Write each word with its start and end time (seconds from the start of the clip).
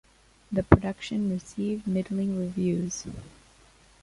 The 0.51 0.63
production 0.63 1.29
received 1.31 1.85
middling 1.85 2.39
reviews. 2.39 3.05